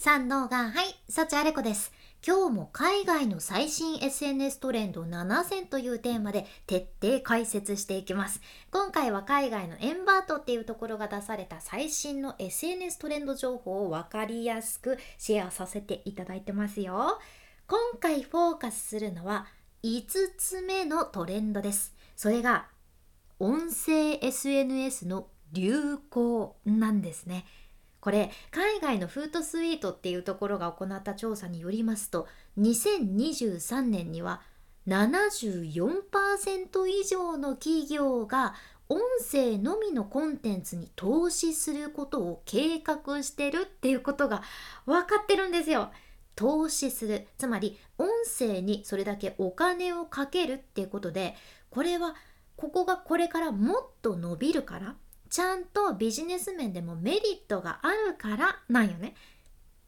[0.00, 1.92] 三能がはい、幸あれ子です。
[2.24, 8.40] 今日も海外の最新 SNS トレンド7選というテーマで徹底解説していきます。
[8.70, 17.18] 今回は海外のエンバートっていうところが出された最新の SNS トレンド情報を分かりやすくシェアさせていただいてますよ。
[17.66, 19.48] 今回フォーカスするのは
[19.82, 20.04] 5
[20.38, 21.92] つ目のトレンドです。
[22.14, 22.68] それが
[23.40, 27.46] 音声 SNS の流行なんですね。
[28.00, 32.26] これ海外のフートスイートっていうところが行った調査によりますと
[32.58, 34.42] 2023年には
[34.86, 38.54] 74%以上の企業が
[38.88, 44.42] 音声のみのコンテンツに投資することを計画してるっていうことが
[44.86, 45.90] 分かってるんですよ。
[46.34, 51.34] 投資するつまり音声にそれだけお金をかけるっていうことで
[51.68, 52.14] これは
[52.56, 54.94] ここがこれからもっと伸びるから
[55.30, 59.14] ちゃんとビジネス面でもメリットがあるからなんよね。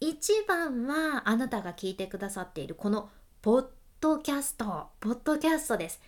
[0.00, 3.10] 一番はあなたが聞いてくださっているこの
[3.42, 3.66] ポッ
[4.00, 6.00] ドキャストポッドキャストです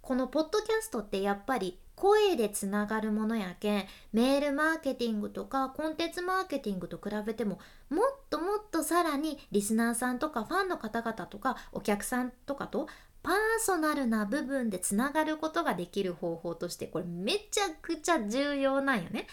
[0.00, 7.58] このポッドキャストってやっぱり声でつながるものやけんメールマーケティングとかコンテンツマーケティングと比べても
[7.90, 12.86] もっともっとさらにリスナーさんとかファンの方々とかお客さんとかと
[13.26, 19.26] パーソナルな部分でつながることができる方法としてこれめちゃくちゃ重要なんよね。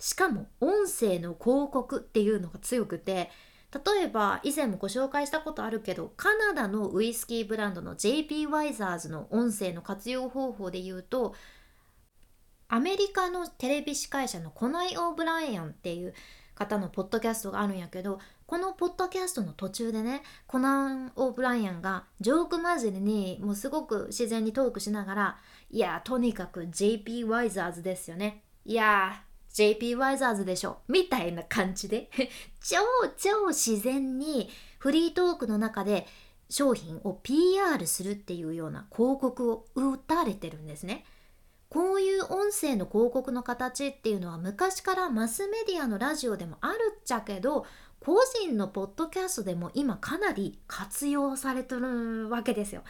[0.00, 3.30] しかも音声の広告っていうのが強くて
[3.72, 11.36] 例えば以前もご紹介したことあるけどカナダのウイスキーブランドの JP ワイザーズの音声の活用方法で言うと
[12.68, 16.14] アメリカのテレビ司会者のコナイ・オーブライアンっていう
[16.56, 18.18] 方のポッドキャストがあるんやけど
[18.48, 25.38] このポッドキャストの途中でねコナン・オブライアンがジョークマジルにもうすごく自然にトークしながら
[25.70, 28.42] いやとにかく JP ワイザーズですよね。
[28.64, 30.78] いや JP ワイザーズでしょ。
[30.88, 32.08] みたいな感じで。
[32.64, 32.78] 超
[33.18, 36.06] 超自然にフリートークの中で
[36.48, 41.04] 商品を PR するっていうような広告を打たれてるんですね。
[41.70, 47.66] こういう音声の広告の形っていうのは昔からマスメディアのラジオでもあるっちゃけど
[48.00, 52.82] 個人のポッドキャストでも今かなり活用されてるわけですよ。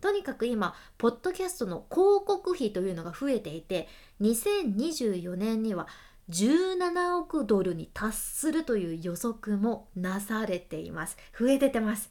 [0.00, 3.88] とにかく今ポッドキャストの広告費というのが増えていて
[4.20, 5.86] 2024年には
[6.28, 12.10] 17億ドルに達するという予測もなされています増えててます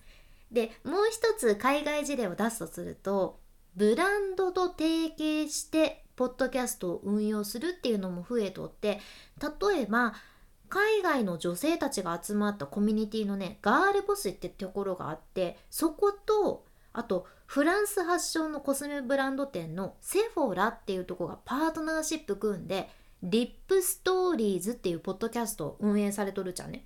[0.52, 3.40] でもう一つ海外事例を出すとすると
[3.75, 9.00] ブランドと提携してポッドキャストを運用するっていうのも増えとって
[9.40, 10.13] 例えば
[10.69, 22.90] 海外の女性たちが集まったコミュニティのねガールボスってところがあってそことあとフランス発祥のコスメブランド店のセフォラっていうとこがパートナーシップ組んで
[23.22, 26.85] リップストーリーズっていうポッドキャストを運営されとるじゃんね。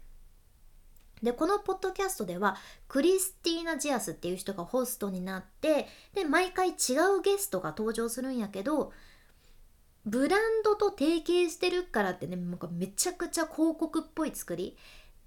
[1.24, 6.72] でこのポッドキャストではクリスティーナ・ジアスっていう人がホストになってで毎回違
[7.18, 8.92] うゲストが登場するんやけど
[10.08, 14.78] ブランドと提携してるからってねなんかめちゃくちゃ広告っぽい作り。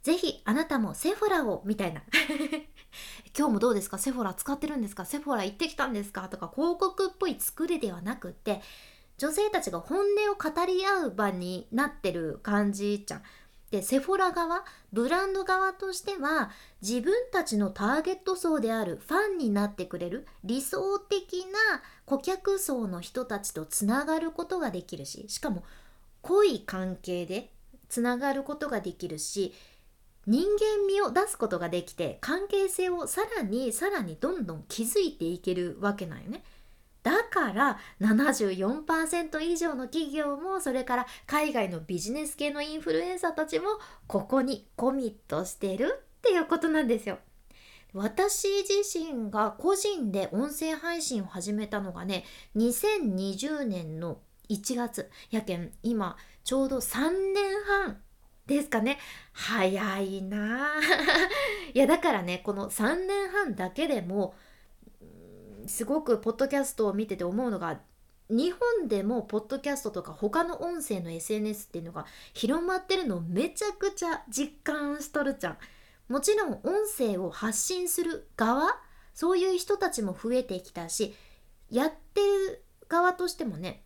[0.02, 2.00] ぜひあなたもセフォラをみたいな。
[3.36, 3.98] 今日もどうですか？
[3.98, 5.04] セフォラ使ってるんですか？
[5.04, 6.28] セフォラ行ってきたんですか？
[6.30, 8.62] とか広告っぽい作りではなくって
[9.18, 13.22] 女性たちが本音を語り合う場になってる感じじゃん。
[13.70, 16.50] でセフォラ側ブランド側としては
[16.82, 25.62] 自分たちのターゲット層であるファンになってくれる理想的な顧客層の人たちとつながることができるししかも
[26.22, 27.50] 濃い関係で
[27.88, 29.54] つながることができるし
[30.26, 36.42] 人間味を出すことができて関係性をさらにさらにどんどん築いていけるわけなんよね。
[37.02, 43.66] だから74%以上の企業もそれから海外のビジネス系のインフルエンサーたちも
[44.06, 47.18] ここにコミットしてるっていうことなんですよ。
[47.92, 52.24] 私自身が個人で音声配信を始めたのがね
[52.56, 54.18] 2020年の
[54.48, 55.10] 1月。
[55.30, 58.00] やけん今ちょうど3年半
[58.46, 58.98] ですかね。
[59.32, 60.74] 早いな
[61.72, 64.34] いやだからねこの3年半だけでも
[65.70, 67.80] すごくポッドキャストを見てて思うのが
[68.28, 75.58] 日本でもポッドキャストとか他の音声の SNS っていうのが広まってるのをめちゃくちゃ実感しとるじゃん。
[76.08, 76.60] もちろん音
[76.96, 78.80] 声を発信する側
[79.14, 81.14] そういう人たちも増えてきたし
[81.70, 83.84] やってる側としてもね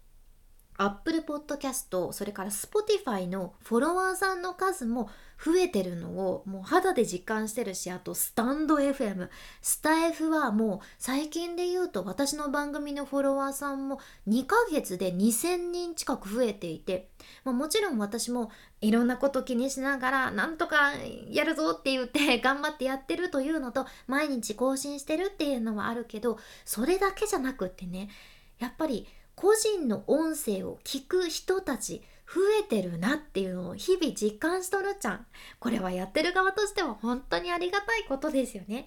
[0.77, 5.09] Apple Podcast それから Spotify のフォロワーさんの数も
[5.43, 9.29] 増えてるのをもう肌で実感してるしあとスタンド FM
[9.61, 17.11] スタ F はもう最近で言うと私の番組のフォロワーさんも2ヶ月で2000人近く増えていて、
[17.45, 18.51] まあ、もちろん私も
[18.81, 20.93] いろんなこと気にしながらなんとか
[21.31, 28.09] やるぞって言って 頑張ってやってるというのと毎日更新してるっていうのはあるけどそれだけじゃなくってね
[28.59, 35.27] やっぱり個人の音声を聞く人たち増えてるなっていうのを日々実感しとるちゃん。
[35.59, 38.87] これはやってる側としては本当にありがたいことですよね。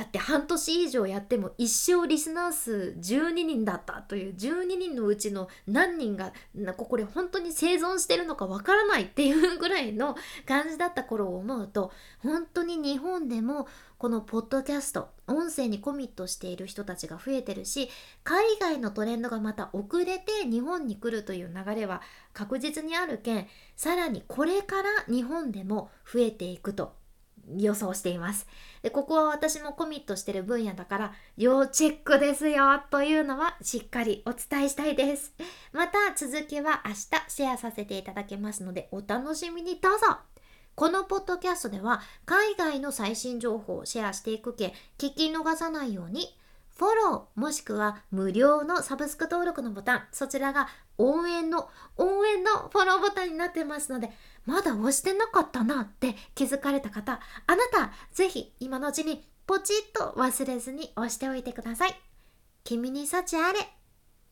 [0.00, 10.16] だって半年以上やっても一生リスナー数12人だったという12人のうちの何人がなこれ本当に生存してるのかわからないっていうぐらいの
[10.46, 13.68] 感じだった頃を思うと本当に日本でも
[13.98, 17.90] このポッドキャスト音声にコミットしている人たちが増えてるし
[18.24, 22.00] 海外のトレンドがまた遅れて日本に来るという流れは
[22.32, 23.46] 確実にあるけん
[23.76, 26.98] さらにこれから日本でも増えていくと。
[27.58, 28.46] 予想しています。
[28.82, 35.34] で、ここは私もコミットしてる分野だから、要チェックですよというのはしっかりお伝えしたいです。
[35.72, 36.96] また続きは明日
[37.28, 40.18] シェアさせていただけますので、お楽しみにどうぞ
[40.74, 46.38] このポッドキャストでは海外の最新情報をシェアしていくけ聞き逃さないように
[46.80, 50.66] フォローもしくは無料のサブスク登録のボタンそちらが
[50.98, 54.10] 応援の応援のフォローボタンになってますので
[54.46, 62.00] まだ押してなかったなって気づかれた方あなたぜひ今のうちにポチッと忘れずに押しておいてください。
[62.62, 63.58] 君に幸あれ。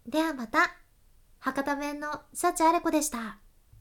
[0.06, 0.76] ではまた。
[1.40, 3.38] 博多弁の幸あれ子でした。